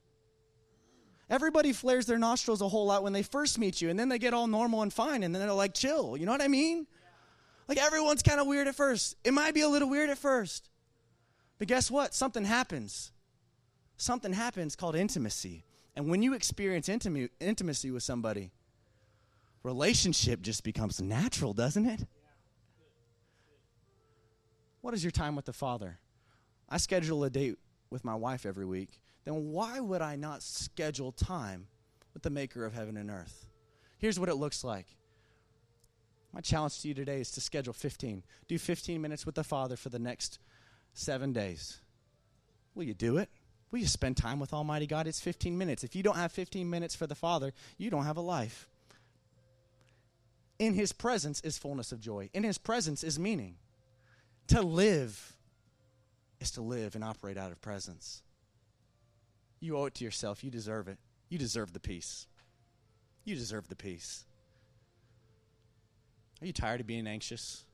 [1.29, 4.17] Everybody flares their nostrils a whole lot when they first meet you, and then they
[4.17, 6.17] get all normal and fine, and then they're like chill.
[6.17, 6.87] You know what I mean?
[7.67, 9.15] Like everyone's kind of weird at first.
[9.23, 10.69] It might be a little weird at first.
[11.59, 12.15] But guess what?
[12.15, 13.11] Something happens.
[13.97, 15.65] Something happens called intimacy.
[15.95, 18.51] And when you experience intimacy, intimacy with somebody,
[19.61, 22.07] relationship just becomes natural, doesn't it?
[24.81, 25.99] What is your time with the Father?
[26.69, 27.57] I schedule a date
[27.89, 28.99] with my wife every week.
[29.25, 31.67] Then why would I not schedule time
[32.13, 33.47] with the maker of heaven and earth?
[33.97, 34.87] Here's what it looks like.
[36.33, 38.23] My challenge to you today is to schedule 15.
[38.47, 40.39] Do 15 minutes with the Father for the next
[40.93, 41.81] seven days.
[42.75, 43.29] Will you do it?
[43.71, 45.07] Will you spend time with Almighty God?
[45.07, 45.83] It's 15 minutes.
[45.83, 48.67] If you don't have 15 minutes for the Father, you don't have a life.
[50.57, 53.55] In His presence is fullness of joy, in His presence is meaning.
[54.47, 55.35] To live
[56.39, 58.23] is to live and operate out of presence.
[59.59, 60.43] You owe it to yourself.
[60.43, 60.97] You deserve it.
[61.29, 62.27] You deserve the peace.
[63.23, 64.25] You deserve the peace.
[66.41, 67.65] Are you tired of being anxious?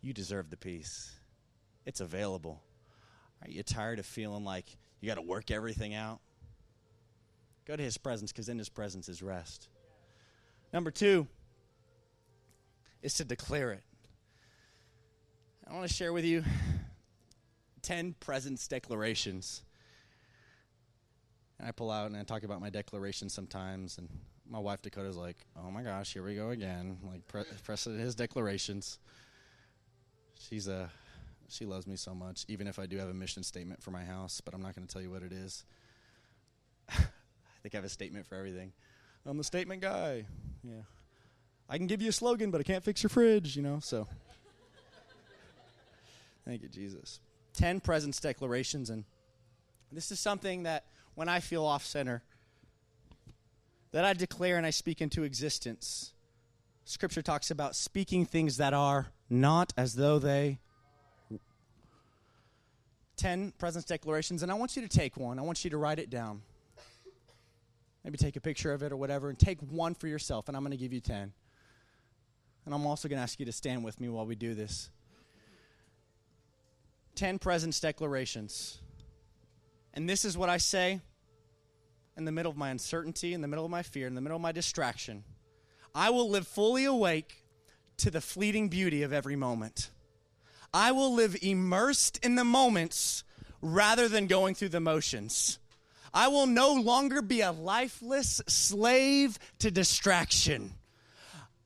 [0.00, 1.12] You deserve the peace.
[1.84, 2.62] It's available.
[3.42, 6.20] Are you tired of feeling like you got to work everything out?
[7.66, 9.68] Go to His presence because in His presence is rest.
[10.72, 11.26] Number two
[13.02, 13.82] is to declare it.
[15.68, 16.42] I want to share with you
[17.82, 19.62] 10 presence declarations.
[21.64, 24.08] I pull out and I talk about my declarations sometimes, and
[24.48, 28.14] my wife Dakota's like, "Oh my gosh, here we go again!" Like pre- pressing his
[28.14, 28.98] declarations.
[30.38, 30.90] She's a,
[31.48, 34.04] she loves me so much, even if I do have a mission statement for my
[34.04, 35.64] house, but I'm not going to tell you what it is.
[36.90, 36.96] I
[37.62, 38.72] think I have a statement for everything.
[39.24, 40.26] I'm the statement guy.
[40.62, 40.82] Yeah,
[41.68, 43.56] I can give you a slogan, but I can't fix your fridge.
[43.56, 44.06] You know, so.
[46.44, 47.20] Thank you, Jesus.
[47.54, 48.90] 10 presence declarations.
[48.90, 49.04] And
[49.90, 52.22] this is something that when I feel off center,
[53.92, 56.12] that I declare and I speak into existence.
[56.84, 60.58] Scripture talks about speaking things that are not as though they.
[63.16, 65.38] 10 presence declarations, and I want you to take one.
[65.38, 66.42] I want you to write it down.
[68.02, 70.62] Maybe take a picture of it or whatever, and take one for yourself, and I'm
[70.62, 71.32] going to give you 10.
[72.66, 74.90] And I'm also going to ask you to stand with me while we do this.
[77.14, 78.80] 10 presence declarations.
[79.94, 81.00] And this is what I say
[82.16, 84.36] in the middle of my uncertainty, in the middle of my fear, in the middle
[84.36, 85.24] of my distraction.
[85.94, 87.44] I will live fully awake
[87.98, 89.90] to the fleeting beauty of every moment.
[90.72, 93.22] I will live immersed in the moments
[93.62, 95.60] rather than going through the motions.
[96.12, 100.74] I will no longer be a lifeless slave to distraction.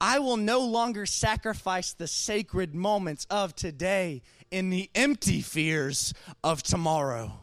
[0.01, 6.13] I will no longer sacrifice the sacred moments of today in the empty fears
[6.45, 7.41] of tomorrow.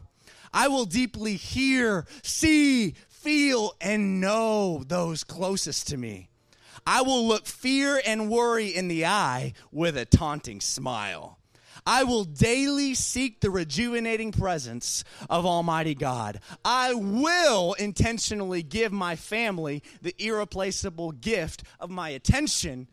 [0.56, 6.30] I will deeply hear, see, feel, and know those closest to me.
[6.86, 11.38] I will look fear and worry in the eye with a taunting smile.
[11.84, 16.40] I will daily seek the rejuvenating presence of Almighty God.
[16.64, 22.88] I will intentionally give my family the irreplaceable gift of my attention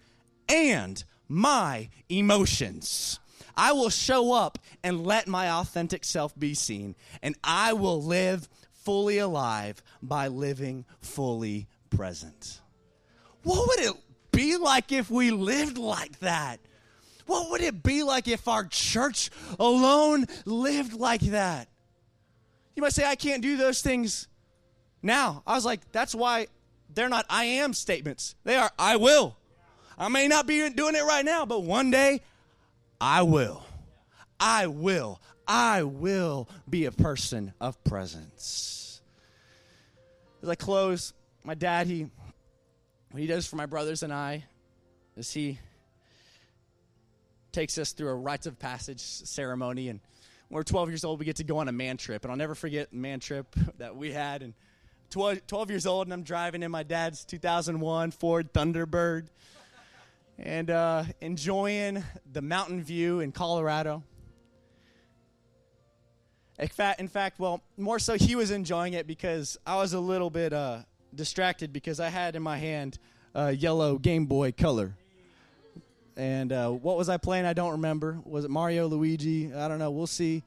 [0.50, 3.22] and my emotions.
[3.56, 8.50] I will show up and let my authentic self be seen, and I will live
[8.72, 12.62] fully alive by living fully present.
[13.44, 13.94] What would it
[14.32, 16.60] be like if we lived like that?
[17.26, 21.70] What would it be like if our church alone lived like that?
[22.76, 24.28] You might say, I can't do those things
[25.02, 25.44] now.
[25.46, 26.48] I was like, that's why
[26.94, 28.36] they're not I am statements.
[28.44, 29.38] They are I will.
[29.98, 32.22] I may not be doing it right now, but one day
[33.00, 33.66] I will.
[34.40, 35.22] I will.
[35.48, 39.02] I will be a person of presence.
[40.42, 42.08] As I close, my dad, he
[43.12, 44.44] what he does for my brothers and I
[45.16, 45.60] is he
[47.52, 50.00] takes us through a rites of passage ceremony and
[50.50, 52.38] when we're 12 years old we get to go on a man trip and i'll
[52.38, 53.46] never forget the man trip
[53.78, 54.56] that we had and
[55.12, 59.28] 12, 12 years old and i'm driving in my dad's 2001 ford thunderbird
[60.40, 64.04] and uh, enjoying the mountain view in colorado
[66.60, 70.00] in fact, in fact, well, more so he was enjoying it because I was a
[70.00, 70.80] little bit uh,
[71.16, 73.00] distracted because I had in my hand
[73.34, 74.96] a yellow Game Boy Color.
[76.16, 77.46] And uh, what was I playing?
[77.46, 78.20] I don't remember.
[78.24, 79.52] Was it Mario, Luigi?
[79.52, 79.90] I don't know.
[79.90, 80.44] We'll see.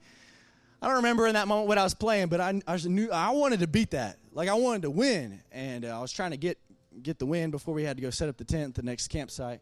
[0.81, 3.31] I don't remember in that moment what I was playing, but I, I knew I
[3.31, 4.17] wanted to beat that.
[4.31, 6.57] Like I wanted to win, and uh, I was trying to get
[7.01, 9.09] get the win before we had to go set up the tent at the next
[9.09, 9.59] campsite.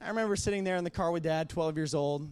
[0.00, 2.30] I remember sitting there in the car with Dad, 12 years old.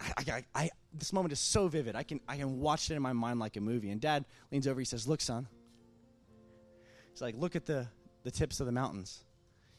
[0.00, 1.94] I, I, I, this moment is so vivid.
[1.96, 3.90] I can, I can watch it in my mind like a movie.
[3.90, 4.80] And Dad leans over.
[4.80, 5.46] He says, "Look, son."
[7.12, 7.86] He's like, "Look at the
[8.24, 9.22] the tips of the mountains.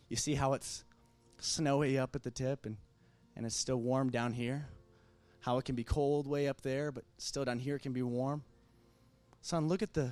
[0.07, 0.85] You see how it's
[1.39, 2.77] snowy up at the tip and,
[3.35, 4.67] and it's still warm down here.
[5.41, 8.01] How it can be cold way up there, but still down here it can be
[8.01, 8.43] warm.
[9.41, 10.11] Son, look at the,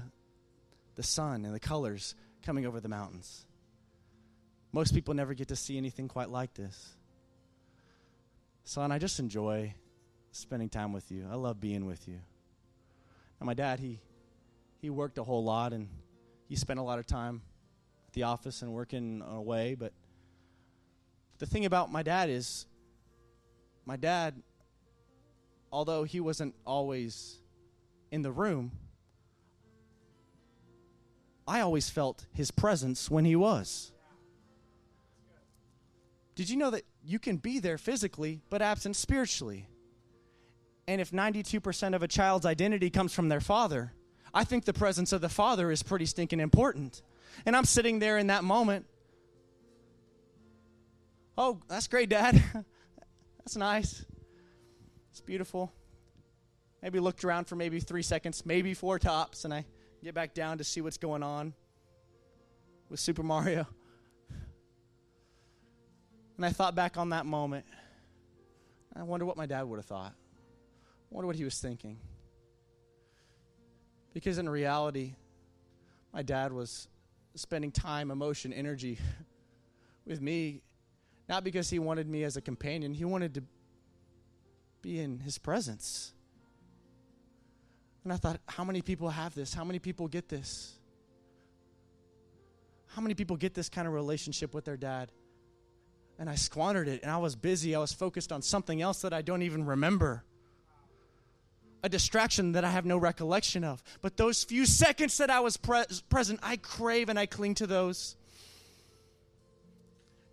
[0.95, 3.45] the sun and the colors coming over the mountains.
[4.71, 6.97] Most people never get to see anything quite like this.
[8.63, 9.73] Son, I just enjoy
[10.31, 11.27] spending time with you.
[11.29, 12.19] I love being with you.
[13.39, 13.99] And my dad, he
[14.81, 15.87] he worked a whole lot and
[16.49, 17.41] he spent a lot of time
[18.07, 19.93] at the office and working away, but
[21.39, 22.65] the thing about my dad is,
[23.85, 24.41] my dad,
[25.71, 27.39] although he wasn't always
[28.11, 28.71] in the room,
[31.47, 33.91] I always felt his presence when he was.
[36.35, 39.67] Did you know that you can be there physically, but absent spiritually?
[40.87, 43.93] And if 92% of a child's identity comes from their father,
[44.33, 47.01] I think the presence of the father is pretty stinking important.
[47.45, 48.85] And I'm sitting there in that moment
[51.37, 52.41] Oh, that's great, Dad.
[53.39, 54.05] that's nice.
[55.11, 55.71] It's beautiful.
[56.81, 59.65] Maybe looked around for maybe three seconds, maybe four tops, and I
[60.03, 61.53] get back down to see what's going on
[62.89, 63.67] with Super Mario.
[66.37, 67.65] And I thought back on that moment.
[68.95, 70.13] I wonder what my dad would have thought.
[70.13, 71.97] I wonder what he was thinking.
[74.13, 75.15] Because in reality,
[76.13, 76.87] my dad was
[77.35, 78.99] spending time, emotion, energy
[80.05, 80.61] with me
[81.29, 83.43] not because he wanted me as a companion, he wanted to
[84.81, 86.13] be in his presence.
[88.03, 89.53] And I thought, how many people have this?
[89.53, 90.73] How many people get this?
[92.87, 95.11] How many people get this kind of relationship with their dad?
[96.19, 97.75] And I squandered it, and I was busy.
[97.75, 100.23] I was focused on something else that I don't even remember.
[101.83, 103.83] A distraction that I have no recollection of.
[104.01, 107.67] But those few seconds that I was pre- present, I crave and I cling to
[107.67, 108.15] those.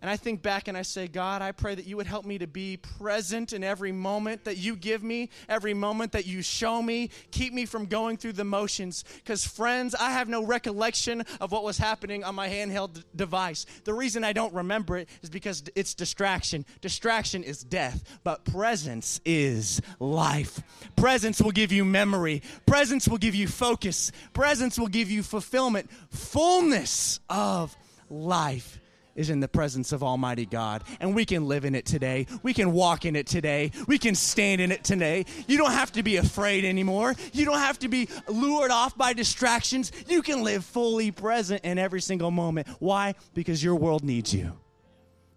[0.01, 2.39] And I think back and I say, God, I pray that you would help me
[2.39, 6.81] to be present in every moment that you give me, every moment that you show
[6.81, 7.11] me.
[7.29, 9.03] Keep me from going through the motions.
[9.17, 13.67] Because, friends, I have no recollection of what was happening on my handheld d- device.
[13.83, 16.65] The reason I don't remember it is because it's distraction.
[16.81, 20.63] Distraction is death, but presence is life.
[20.95, 25.91] Presence will give you memory, presence will give you focus, presence will give you fulfillment,
[26.09, 27.75] fullness of
[28.09, 28.80] life
[29.15, 30.83] is in the presence of Almighty God.
[30.99, 32.27] And we can live in it today.
[32.43, 33.71] We can walk in it today.
[33.87, 35.25] We can stand in it today.
[35.47, 37.15] You don't have to be afraid anymore.
[37.33, 39.91] You don't have to be lured off by distractions.
[40.07, 42.67] You can live fully present in every single moment.
[42.79, 43.15] Why?
[43.33, 44.53] Because your world needs you,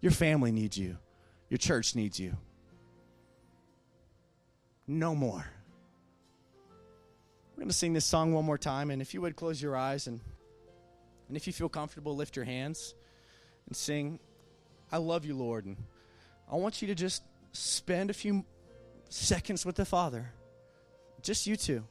[0.00, 0.96] your family needs you,
[1.48, 2.36] your church needs you.
[4.86, 5.44] No more.
[7.52, 8.90] We're going to sing this song one more time.
[8.90, 10.20] And if you would close your eyes and,
[11.28, 12.94] and if you feel comfortable, lift your hands
[13.66, 14.18] and sing,
[14.90, 15.64] I love you, Lord.
[15.64, 15.76] And
[16.50, 18.44] I want you to just spend a few
[19.08, 20.32] seconds with the Father.
[21.22, 21.84] Just you two.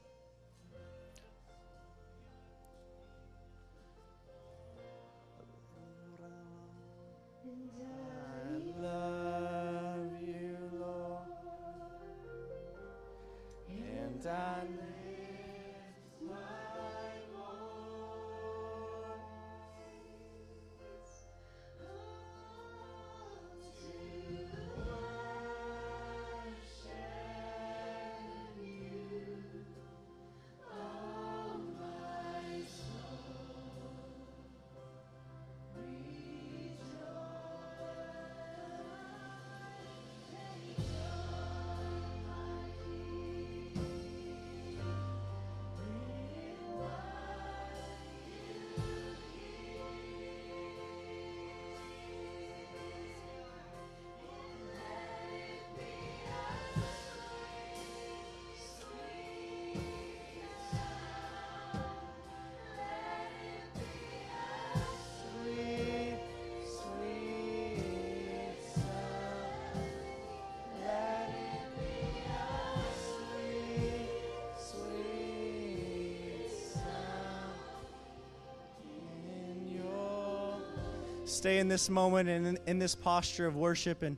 [81.34, 84.04] Stay in this moment and in, in this posture of worship.
[84.04, 84.18] And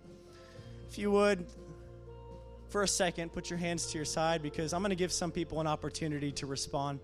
[0.90, 1.46] if you would,
[2.68, 5.32] for a second, put your hands to your side because I'm going to give some
[5.32, 7.00] people an opportunity to respond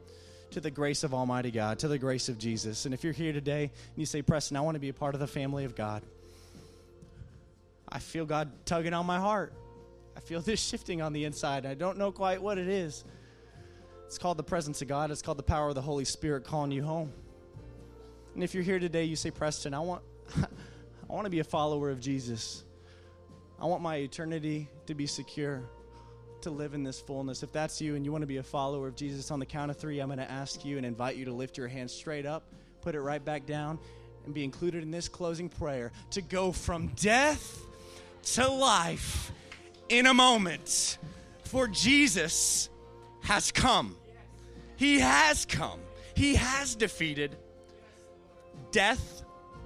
[0.51, 2.86] to the grace of Almighty God, to the grace of Jesus.
[2.86, 5.16] And if you're here today and you say, Preston, I want to be a part
[5.16, 6.03] of the family of God,
[7.88, 9.53] I feel God tugging on my heart.
[10.18, 11.66] I feel this shifting on the inside.
[11.66, 13.05] I don't know quite what it is.
[14.07, 16.72] It's called the presence of God, it's called the power of the Holy Spirit calling
[16.72, 17.14] you home.
[18.34, 20.01] And if you're here today, you say, Preston, I want,
[20.38, 22.63] I want to be a follower of Jesus.
[23.59, 25.63] I want my eternity to be secure
[26.41, 27.43] to live in this fullness.
[27.43, 29.69] If that's you and you want to be a follower of Jesus, on the count
[29.69, 32.25] of three, I'm going to ask you and invite you to lift your hand straight
[32.25, 32.43] up,
[32.82, 33.77] put it right back down,
[34.25, 37.61] and be included in this closing prayer to go from death
[38.23, 39.32] to life
[39.89, 40.97] in a moment.
[41.45, 42.69] For Jesus
[43.23, 43.95] has come.
[44.77, 45.79] He has come.
[46.15, 47.36] He has defeated
[48.72, 49.24] death,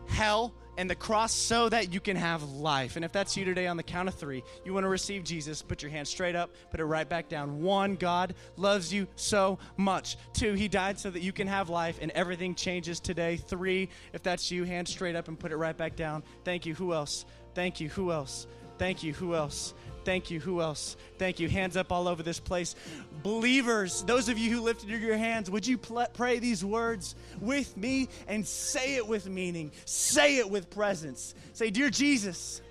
[0.08, 2.95] hell, and the cross so that you can have life.
[2.95, 5.62] And if that's you today on the count of three, you want to receive Jesus,
[5.62, 7.62] put your hand straight up, put it right back down.
[7.62, 10.18] One, God loves you so much.
[10.34, 13.38] Two, He died so that you can have life and everything changes today.
[13.38, 16.24] Three, if that's you, hand straight up and put it right back down.
[16.43, 16.76] Thank you.
[16.76, 17.26] Who else?
[17.53, 17.89] Thank you.
[17.89, 18.47] Who else?
[18.78, 19.14] Thank you.
[19.14, 19.74] Who else?
[20.06, 20.39] Thank you.
[20.39, 20.95] Who else?
[21.18, 21.49] Thank you.
[21.49, 22.76] Hands up all over this place.
[23.24, 27.76] Believers, those of you who lifted your hands, would you pl- pray these words with
[27.76, 29.72] me and say it with meaning?
[29.86, 31.34] Say it with presence.
[31.53, 32.62] Say, Dear Jesus,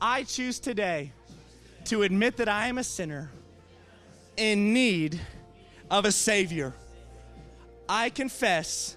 [0.00, 1.12] I choose today
[1.84, 3.30] to admit that I am a sinner
[4.36, 5.20] in need
[5.88, 6.74] of a Savior.
[7.88, 8.96] I confess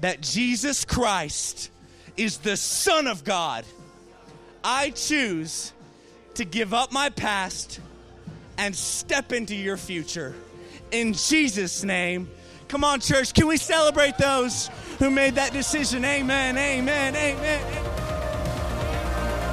[0.00, 1.70] that Jesus Christ
[2.16, 3.64] is the Son of God.
[4.64, 5.72] I choose
[6.36, 7.80] to give up my past
[8.58, 10.34] and step into your future.
[10.90, 12.30] In Jesus' name.
[12.68, 14.68] Come on, church, can we celebrate those
[14.98, 16.04] who made that decision?
[16.04, 17.60] Amen, amen, amen.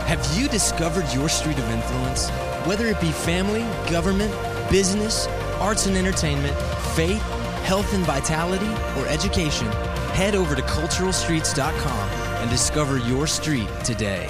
[0.08, 2.30] Have you discovered your street of influence?
[2.66, 3.62] Whether it be family,
[3.92, 4.34] government,
[4.72, 5.28] business,
[5.60, 6.56] arts and entertainment,
[6.96, 7.22] faith,
[7.64, 8.70] health and vitality,
[9.00, 9.68] or education,
[10.14, 12.10] head over to culturalstreets.com
[12.42, 14.30] and discover your street today.